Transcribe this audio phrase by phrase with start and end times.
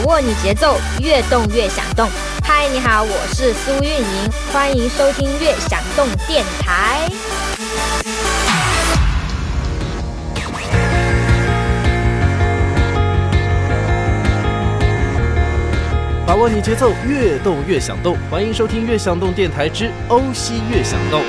[0.00, 2.08] 把握你节奏，越动越想动。
[2.42, 7.06] 嗨，你好，我是苏运莹，欢迎收听《越想动》电台。
[16.26, 18.16] 把握你节奏，越动越想动。
[18.30, 21.22] 欢迎收听《越想动》电台之欧西越想动。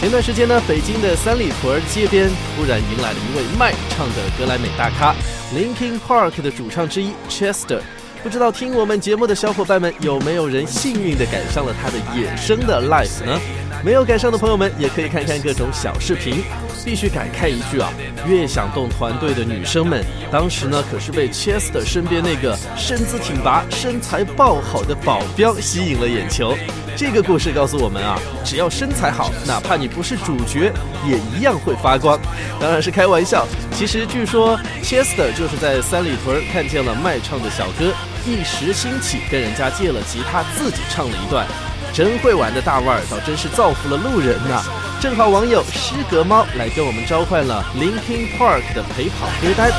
[0.00, 5.12] 前段时间呢，北京的三里屯街边突然迎来了一位卖唱的格莱美大咖
[5.52, 7.80] ，Linkin Park 的主唱之一 Chester。
[8.22, 13.40] 不知道听我们节目的小伙伴们有没有人幸运的赶上了他的野生的 l i f e 呢？
[13.84, 16.42] 没有赶上的朋友们也可以看看各种小视频。
[16.84, 17.92] 必须感慨一句啊，
[18.26, 26.56] 越想动团队的女生们当时呢可是被 Chester 身边那个身姿挺拔、身材爆好的保镖吸引了眼球。
[26.96, 30.72] 这个故事告诉我们啊，只要身材好，哪怕你不是主角，
[31.06, 32.18] 也一样会发光。
[32.58, 33.46] 当然是开玩笑。
[33.72, 37.92] 其实据说 Chester 就是在三里屯看见了卖唱的小哥，
[38.24, 41.46] 一时兴起跟人家借了吉他，自己唱了一段。
[41.92, 44.62] 真会玩的大腕儿，倒真是造福了路人呐！
[45.00, 49.70] 正好网友诗格猫来跟我们召唤了 Linkin Park 的陪跑歌单。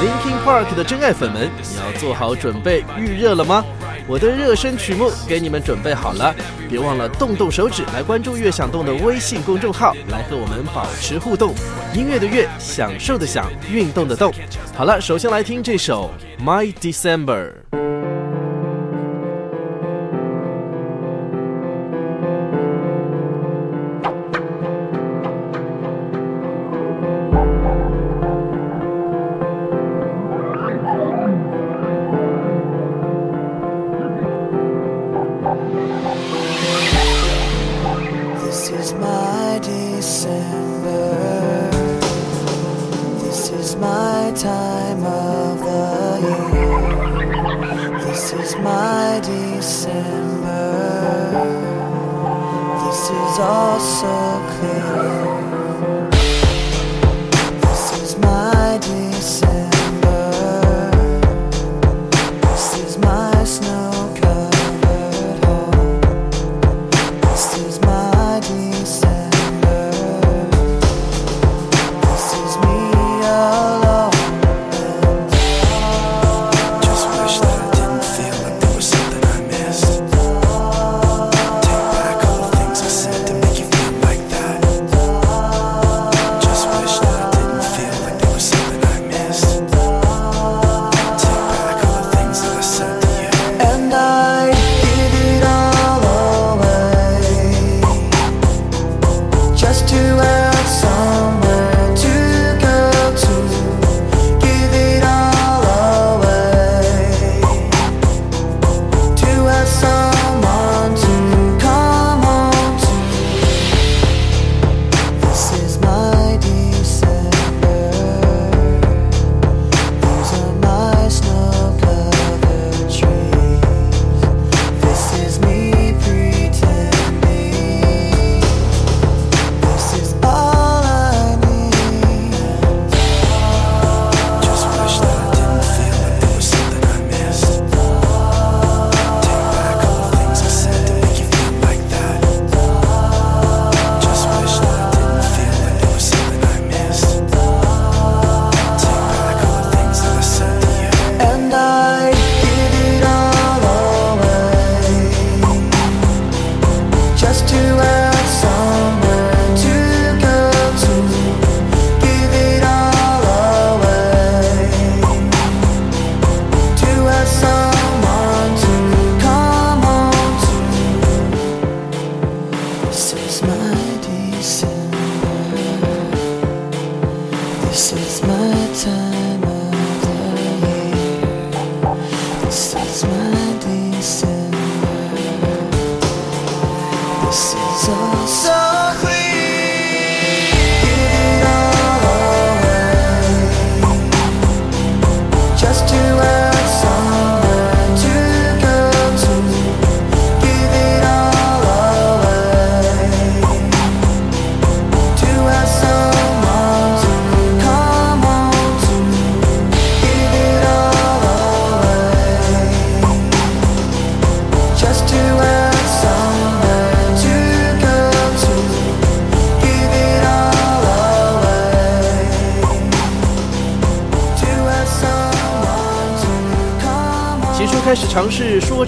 [0.00, 3.64] Linkin Park 的真爱粉们，你要做好准备预热了吗？
[4.08, 6.34] 我的热身曲目给你们准备好了，
[6.66, 11.54] 别忘了动动手指来关注“乐享动”的微信公众号，来和我们保持互动。
[11.94, 14.32] 音乐的乐，享受的享，运动的动。
[14.74, 16.10] 好了，首先来听这首
[16.42, 17.50] 《My December》。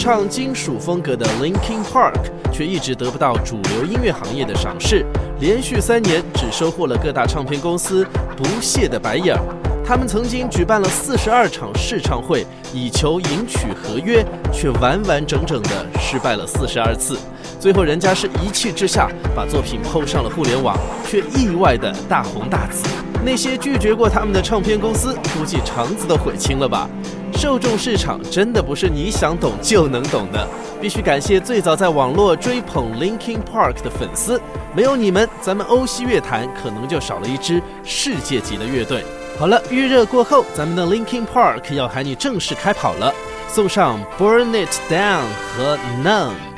[0.00, 2.14] 唱金属风格的 Linkin Park，
[2.50, 5.04] 却一直得不到主流音乐行业的赏识，
[5.40, 9.36] 连续三年只收获了各大唱片公司不屑的白眼。
[9.84, 17.18] 他们曾经举办了四十二场试唱会，以求赢取合约，却完完整整的失败了四十二次。
[17.60, 19.06] 最后，人家是一气之下
[19.36, 20.74] 把作品抛上了互联网，
[21.06, 22.88] 却意外的大红大紫。
[23.24, 26.88] 那些拒绝过他们的唱片公司，估计肠子都悔青了吧？
[27.34, 30.46] 受众市场真的不是你想懂就能懂的，
[30.80, 34.40] 必须感谢最早在网络追捧 Linkin Park 的粉丝，
[34.74, 39.04] 没有你们，咱们欧西乐坛可能就少了一支世界级的乐队。
[39.38, 43.12] 好了，预热过后，咱们的 Linkin Park 要喊你正式开跑了，
[43.48, 45.22] 送上 Burn It Down
[45.56, 46.49] 和 None。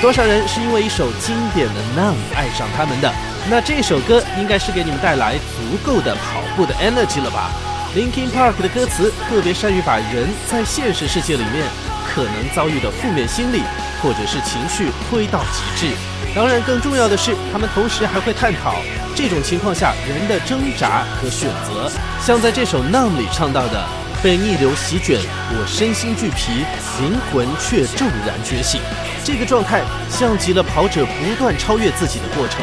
[0.00, 3.12] 多少人是因为一首经典的《Numb》爱上他们的？
[3.50, 7.50] 那这首歌应该是给你们带来足够的跑步的 energy 了吧
[7.94, 11.66] ？Linkin Park 的歌词特别善于把人在现实世界里面
[12.08, 13.62] 可能遭遇的负面心理
[14.02, 15.94] 或者是情绪推到极致。
[16.34, 18.76] 当然，更重要的是，他们同时还会探讨
[19.14, 21.92] 这种情况下人的挣扎和选择，
[22.24, 23.84] 像在这首《Numb》里唱到的。
[24.22, 26.66] 被逆流席卷，我身心俱疲，
[27.00, 28.78] 灵魂却骤然觉醒。
[29.24, 32.60] 这个状态像极了跑者不断超越自己的过程。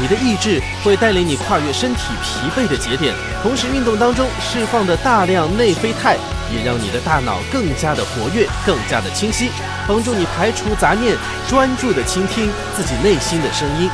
[0.00, 6.16] 你的意志会带领你跨越身体疲惫的节点，同时运动当中释放的大量内啡肽，
[6.52, 9.50] 也让你的大脑更加的活跃，更加的清晰，
[9.86, 11.16] 帮助你排除杂念，
[11.48, 13.90] 专注的倾听自己内心的声音。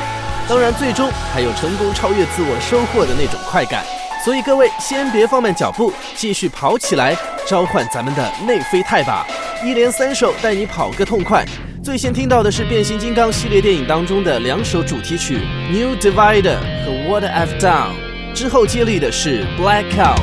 [0.47, 3.83] 当然，最终还有成功超越自我收获的那种快感。
[4.23, 9.25] 所以各位，先别放慢脚步，继续跑起来，召唤咱们的内啡肽吧！
[9.63, 11.45] 一连三首带你跑个痛快。
[11.87, 15.37] 最先听到的是变形金刚系列电影当中的两首主题曲
[15.71, 17.91] 《New Divider》和《What I've Done》，
[18.33, 20.17] 之后接力的是《Blackout》。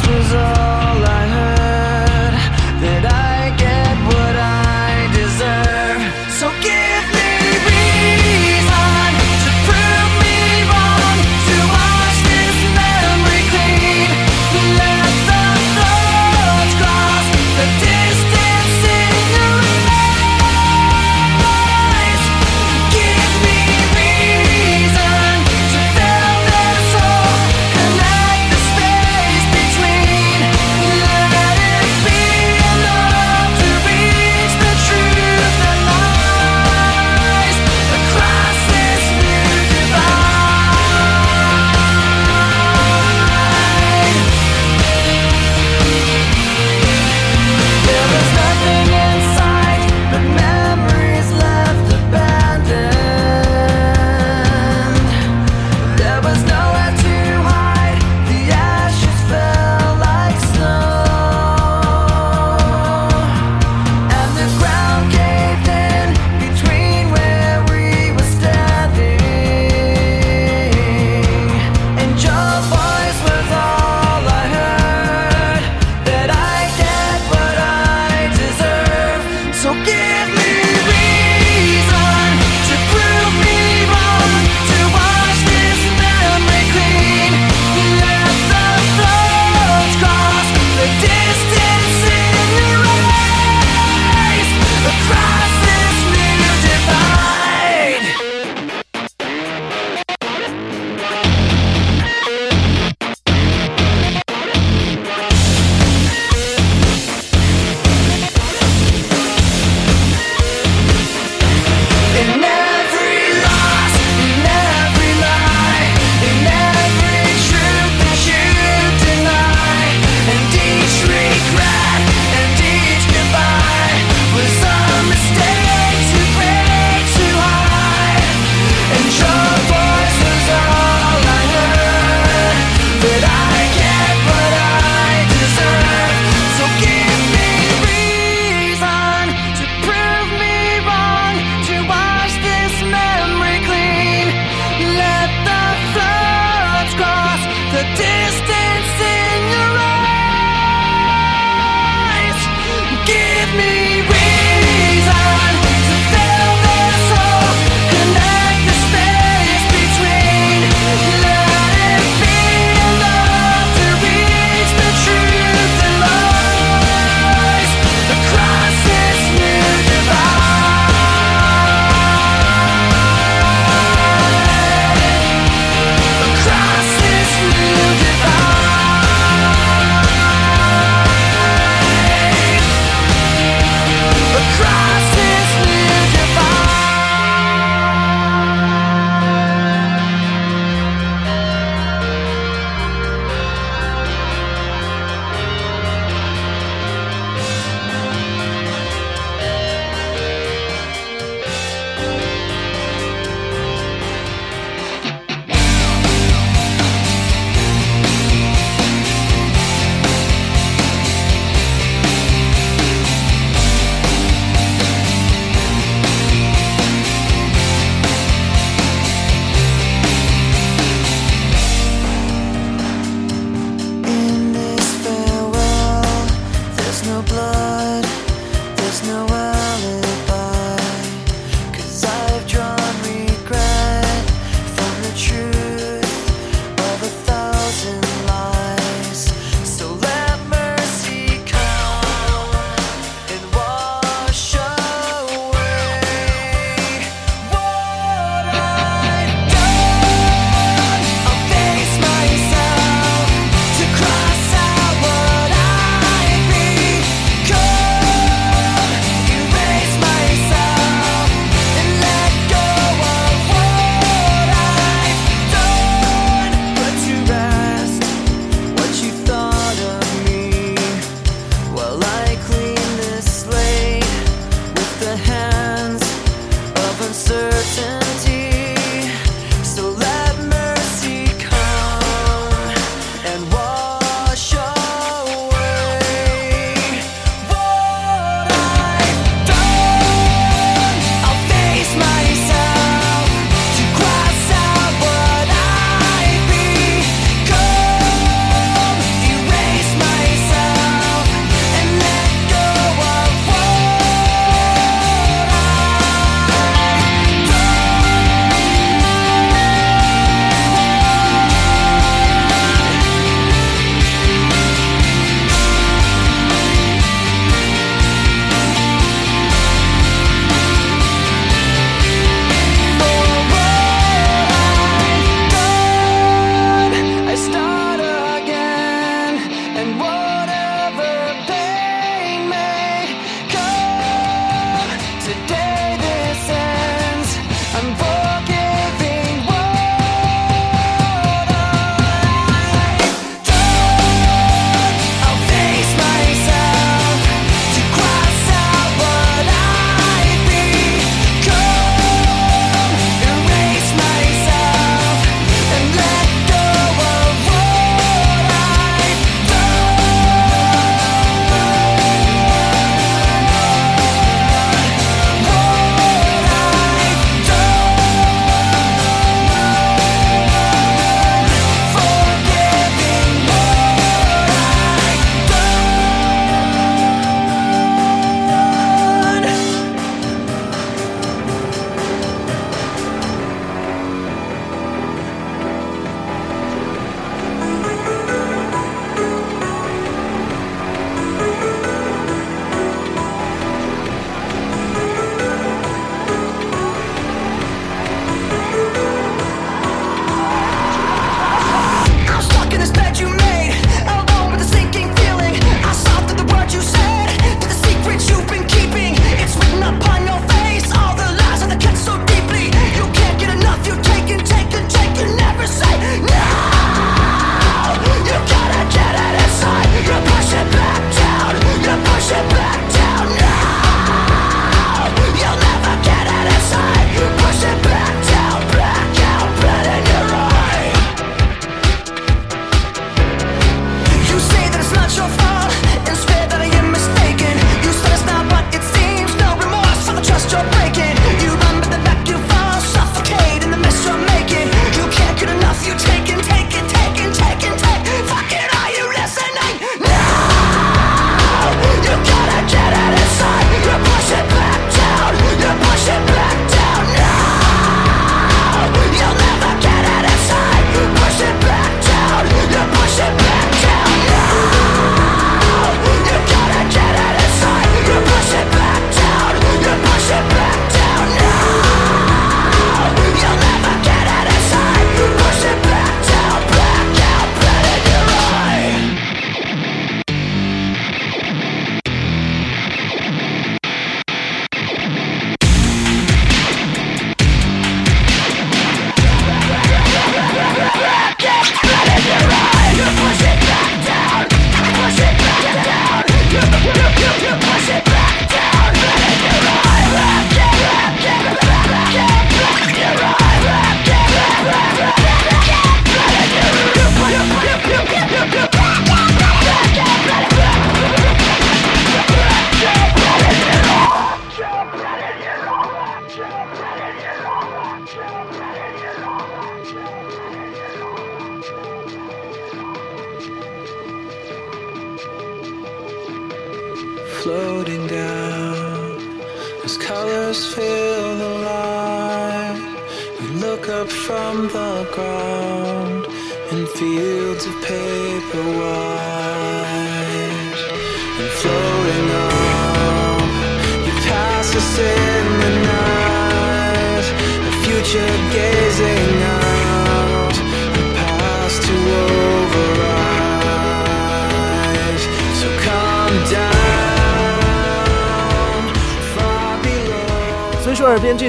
[0.00, 0.91] was all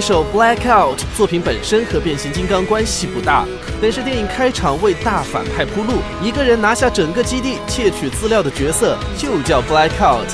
[0.04, 3.48] 首《Blackout》作品本身和变形金刚关系不大，
[3.82, 10.28] 但是电影开场为大反派铺路，一个人拿下整个基地窃取资料的角色就叫 Blackout。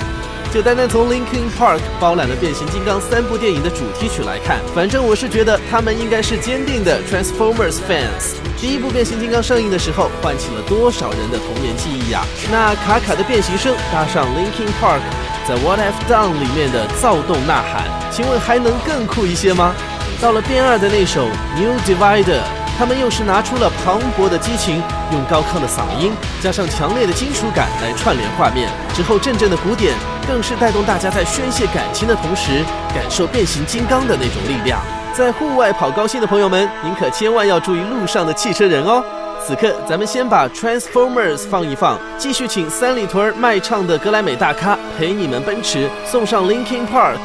[0.51, 8.48] 就单单从 Linkin Park 包揽了变形金刚三部电影的主题曲来看，反正我是觉得他们应该是坚定的 Transformers fans。
[8.61, 14.99] 第一部变形金刚上映的时候，唤起了多少人的童年记忆呀、那卡卡的变形声搭上 Linkin Park
[15.47, 19.73] 在 What I've Done 里面的躁动呐喊，请问还能更酷一些吗？
[20.21, 22.41] 到了变二的那首 New Divider，
[22.79, 29.93] 他们又是拿出了磅礴的激情，用高亢的嗓音加上强烈的金属感来串联画面，之后阵阵的鼓点
[30.25, 32.63] 更是带动大家在宣泄感情的同时，
[32.95, 34.79] 感受变形金刚的那种力量。
[35.13, 39.03] 在户外跑高兴的朋友们，您可千万要注意路上的汽车人哦。
[39.45, 47.19] 此刻，咱们先把 Transformers 放一放，继续请三里屯卖唱的格莱美大咖陪你们奔驰，送上 Linkin Park、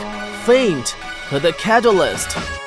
[0.45, 0.91] Faint
[1.31, 2.64] 和 The Catalyst。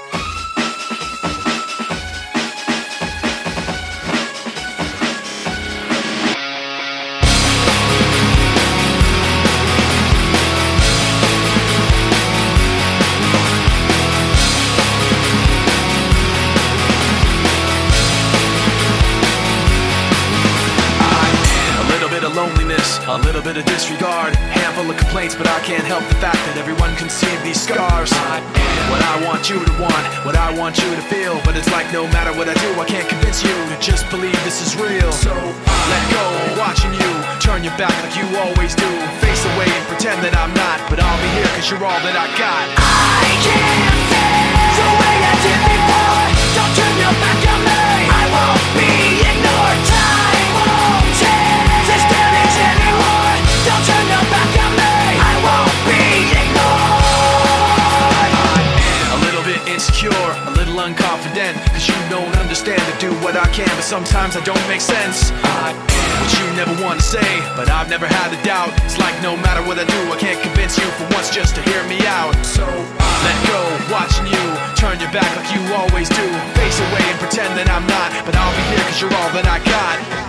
[23.38, 26.89] Little bit of disregard, handful of complaints, but I can't help the fact that everyone
[26.97, 28.10] can see these scars.
[28.34, 31.54] I am what I want you to want, what I want you to feel, but
[31.54, 34.58] it's like no matter what I do, I can't convince you to just believe this
[34.65, 35.13] is real.
[35.13, 36.26] So I let go,
[36.58, 38.89] watching you turn your back like you always do,
[39.21, 42.17] face away and pretend that I'm not, but I'll be here cause you're all that
[42.17, 42.65] I got.
[42.73, 46.26] I can't feel the way I did before.
[46.58, 47.82] Don't turn your back on me.
[48.02, 48.89] I won't be
[49.30, 49.80] ignored.
[49.86, 52.87] Time won't change this damage
[61.38, 65.30] cause you don't understand to do what I can, but sometimes I don't make sense.
[65.62, 65.69] I
[66.17, 68.73] what you never want to say, but I've never had a doubt.
[68.82, 71.62] It's like no matter what I do, I can't convince you for once just to
[71.69, 72.34] hear me out.
[72.41, 73.62] So I let go,
[73.93, 76.26] watching you turn your back like you always do.
[76.58, 79.45] Face away and pretend that I'm not, but I'll be here cause you're all that
[79.45, 80.27] I got.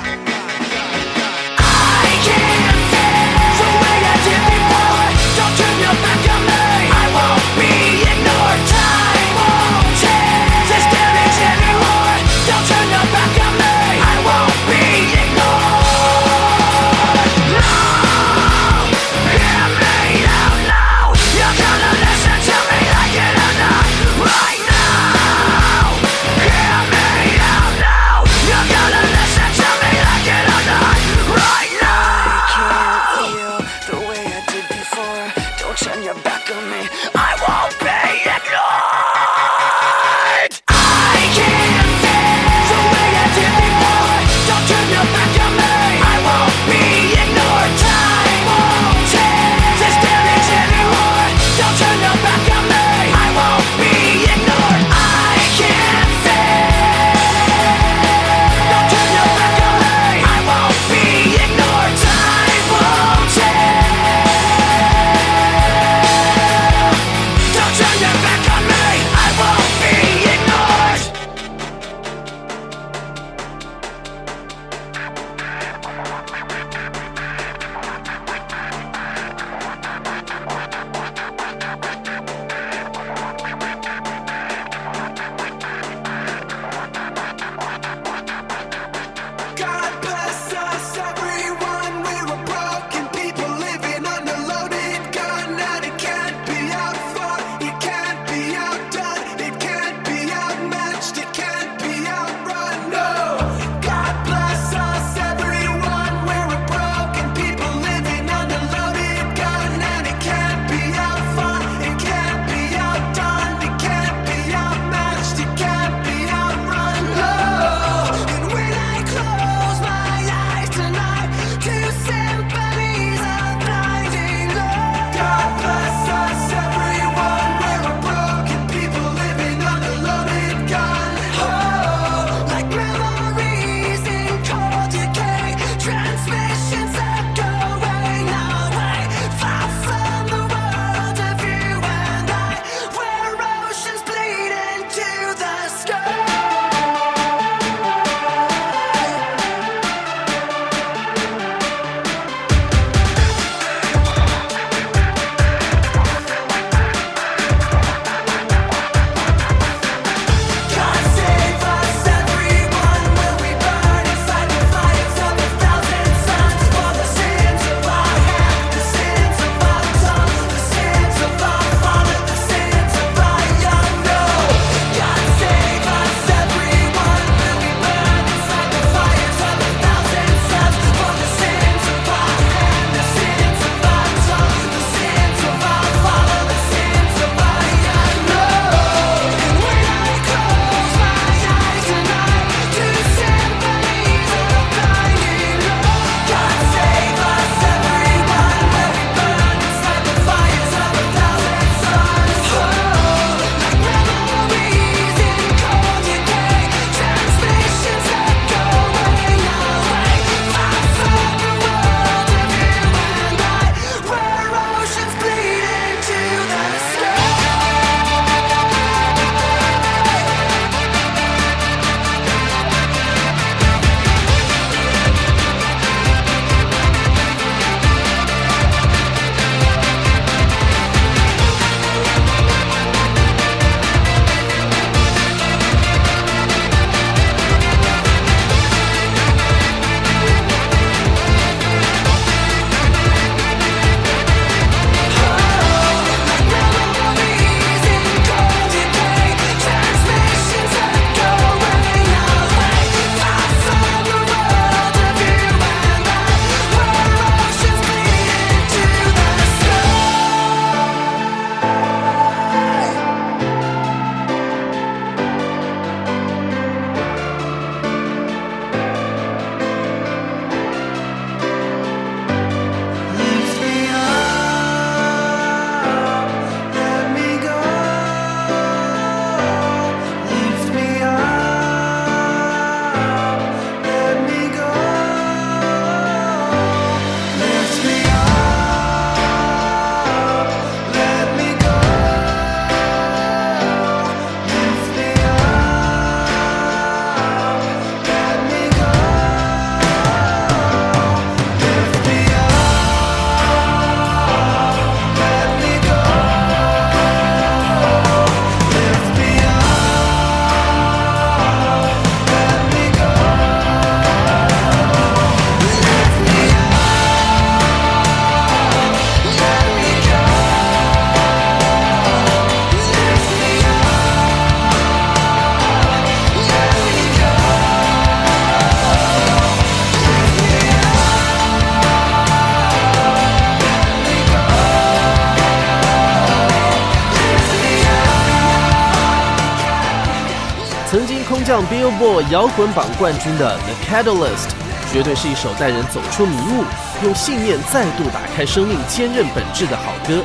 [341.99, 344.49] 奖 Billboard 摇滚榜冠军的 The Catalyst，
[344.93, 346.65] 绝对是一首带人走出迷雾，
[347.05, 350.23] 用信念再度打开生命坚韧本质的好歌。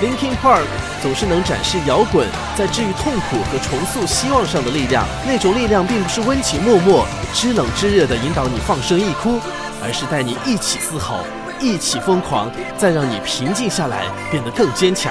[0.00, 0.66] Linkin Park
[1.02, 5.06] 总是能展示摇滚在治愈痛苦和重塑希望上的力量。
[5.26, 9.40] 那种力量并不是温情脉脉、知冷知热的引导你放声一哭，
[9.82, 11.20] 而是带你一起嘶吼、
[11.58, 15.10] 一起疯狂，再让你平静下来，变得更坚强。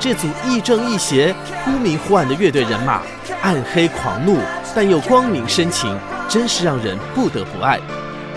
[0.00, 3.02] 这组亦正亦邪、忽明忽暗的乐队人马，
[3.42, 4.38] 暗黑狂怒，
[4.78, 5.92] 但又光明深情，
[6.28, 7.80] 真是让人不得不爱。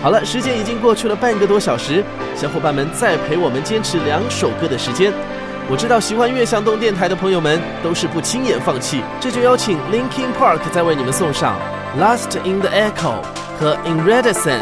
[0.02, 2.02] 好了，时间已经过去了半个多小时，
[2.34, 5.12] 小伙伴们再陪我们坚持两首歌的时间。
[5.70, 11.56] 我知道喜欢月向东电台的朋友们都是不轻言放弃，这就邀请 Linkin Park 再为你们送上
[12.02, 13.22] 《Last in the Echo》
[13.60, 14.58] 和《In Redescent》。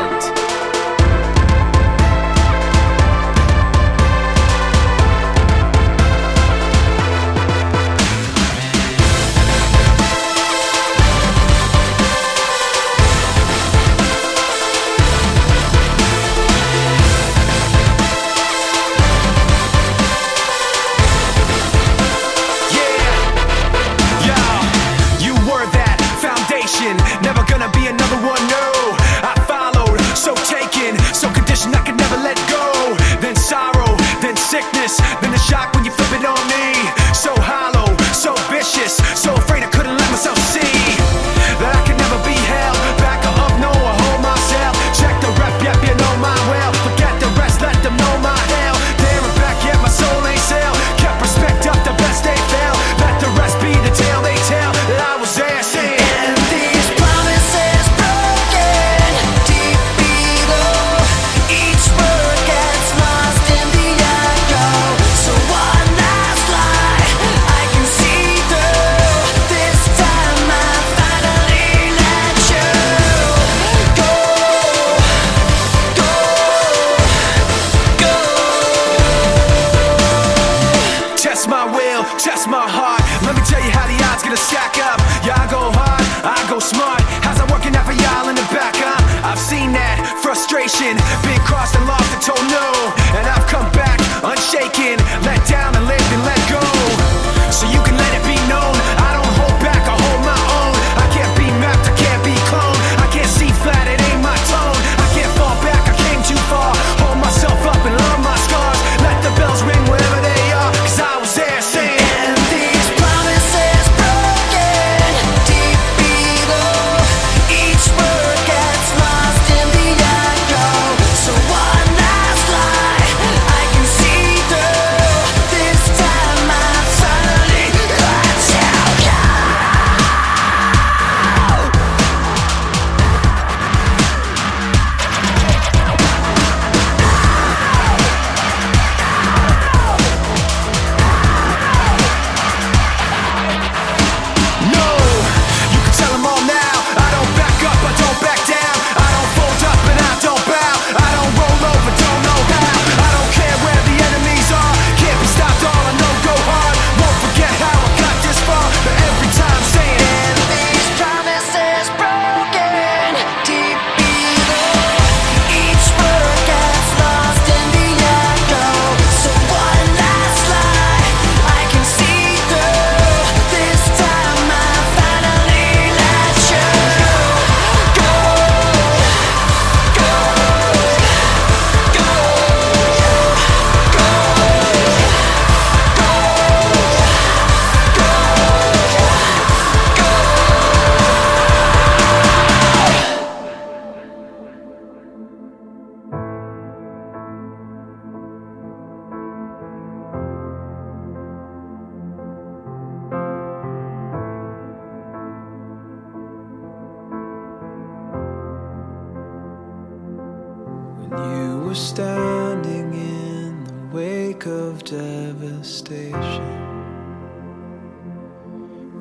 [214.46, 216.14] Of devastation.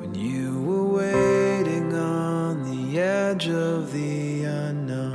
[0.00, 5.14] When you were waiting on the edge of the unknown.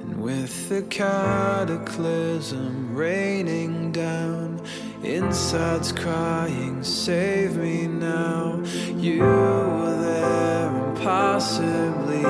[0.00, 4.60] And with the cataclysm raining down,
[5.02, 8.62] inside's crying, Save me now.
[8.94, 12.24] You were there impossibly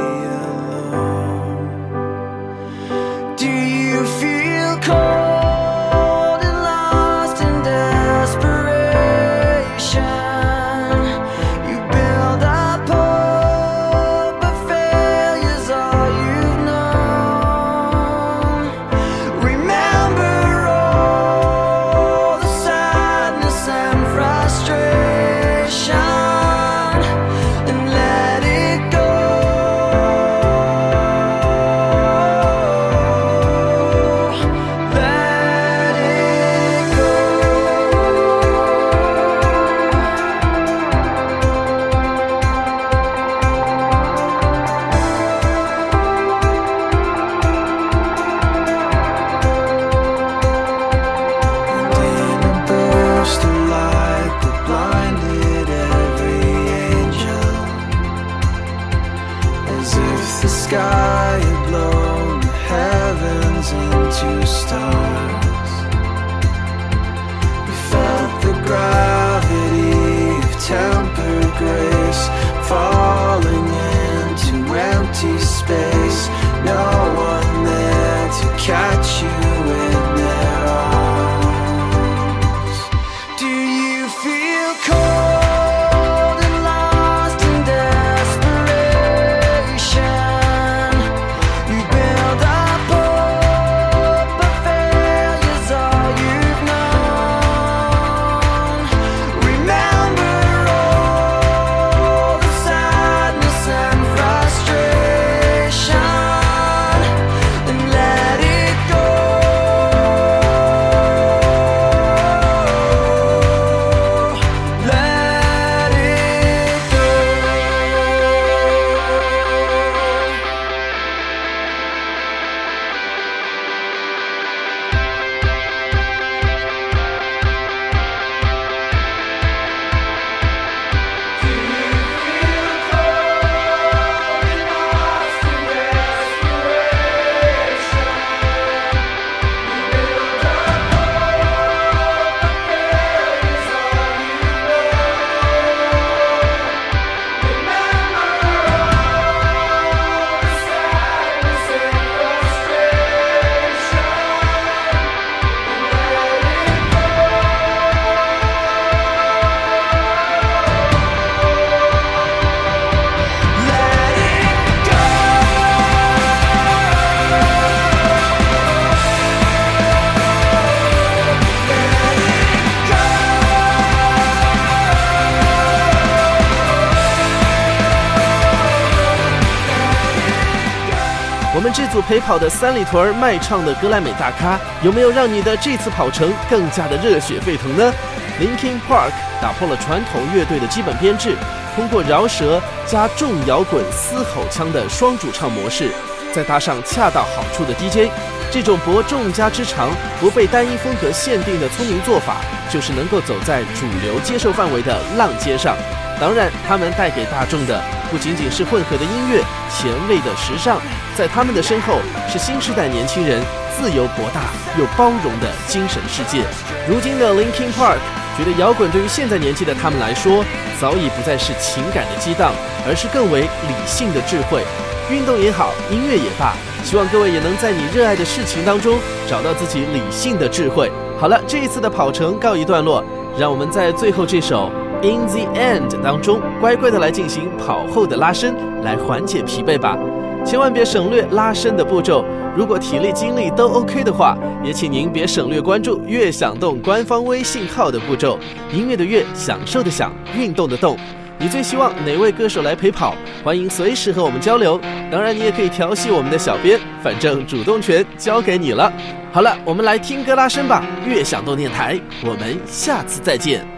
[182.09, 187.93] 陪跑的三里屯儿卖唱的格莱美大咖，有没有让你的这次跑程更加的热血沸腾呢
[188.41, 191.37] ？Linkin Park 打破了传统乐队的基本编制，
[191.77, 195.91] 通过饶舌加重摇滚嘶吼腔的双主唱模式，
[196.33, 198.11] 再搭上恰到好处的 DJ，
[198.51, 202.37] 这种博众家之长、不被单一风格限定的聪明做法，
[202.73, 205.77] 就是能够走在主流接受范围的浪尖上。
[206.19, 207.79] 当然，他们带给大众的
[208.11, 210.81] 不仅仅是混合的音乐、前卫的时尚，
[211.17, 211.99] 在他们的身后
[212.29, 213.43] 是新时代年轻人
[213.77, 216.43] 自由博大又包容的精神世界。
[216.89, 217.99] 如今的 Linkin Park
[218.37, 220.45] 觉得摇滚对于现在年纪的他们来说，
[220.81, 222.53] 早已不再是情感的激荡，
[222.87, 224.65] 而是更为理性的智慧。
[225.11, 226.55] 运动也好，音乐也罢，
[226.85, 228.99] 希望各位也能在你热爱的事情当中
[229.29, 230.91] 找到自己理性的智慧。
[231.19, 233.03] 好了，这一次的跑程告一段落，
[233.39, 234.71] 让我们在最后这首。
[235.01, 239.97] In the end 当中，乖乖的来进行跑后的拉伸，来缓解疲惫吧。
[240.45, 242.25] 千万别省略拉伸的步骤。
[242.57, 248.39] 如果体力精力都 OK 的话，也请您别省略关注“乐享动”官方微信号的步骤。
[248.73, 250.97] 音乐的乐，享受的享，运动的动。
[251.39, 253.15] 你最希望哪位歌手来陪跑？
[253.45, 254.81] 欢迎随时和我们交流。
[255.13, 258.93] 当然，你也可以调戏我们的小编，反正主动权交给你了。
[259.31, 260.85] 好了，我们来听歌拉伸吧。
[261.07, 263.78] 乐享动电台，我们下次再见。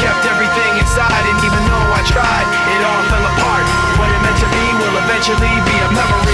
[0.91, 3.63] Inside, and even though I tried, it all fell apart.
[3.95, 6.30] What it meant to be will eventually be a memory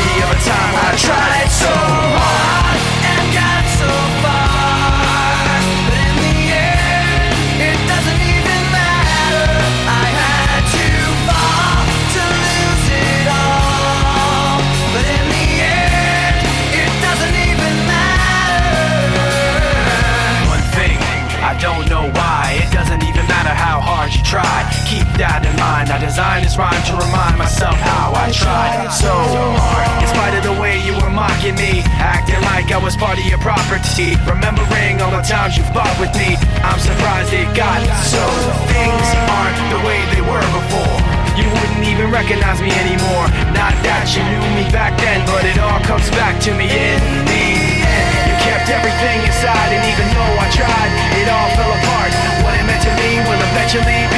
[45.98, 47.46] comes back to me in the
[47.90, 48.30] end.
[48.30, 52.14] You kept everything inside, and even though I tried, it all fell apart.
[52.46, 54.17] What it meant to me will eventually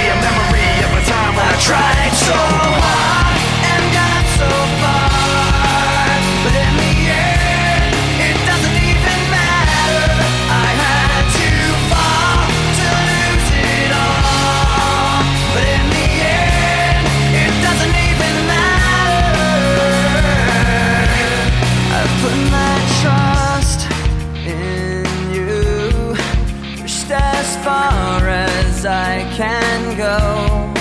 [27.89, 30.78] far as I can go.